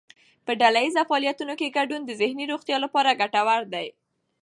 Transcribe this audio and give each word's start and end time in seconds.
په 0.45 0.51
ډلهییز 0.61 0.95
فعالیتونو 1.09 1.53
کې 1.59 1.75
ګډون 1.77 2.01
د 2.05 2.11
ذهني 2.21 2.45
روغتیا 2.51 2.77
لپاره 2.85 3.17
ګټور 3.21 3.61
دی. 3.73 3.87